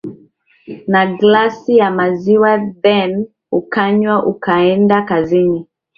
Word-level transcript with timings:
na 0.91 1.01
glass 1.19 1.57
ya 1.79 1.89
maziwa 1.97 2.51
then 2.83 3.11
ukanywa 3.59 4.25
ukaenda 4.25 5.01
kazini 5.01 5.67